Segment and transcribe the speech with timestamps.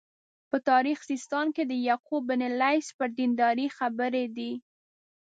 [0.49, 4.51] په تاریخ سیستان کې د یعقوب بن لیث پر دینداري خبرې دي.